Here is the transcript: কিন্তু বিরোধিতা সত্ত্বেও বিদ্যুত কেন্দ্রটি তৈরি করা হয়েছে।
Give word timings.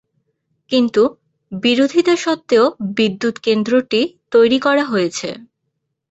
কিন্তু 0.71 1.03
বিরোধিতা 1.51 2.15
সত্ত্বেও 2.15 2.65
বিদ্যুত 2.97 3.35
কেন্দ্রটি 3.37 4.01
তৈরি 4.31 4.57
করা 4.59 4.83
হয়েছে। 4.85 5.29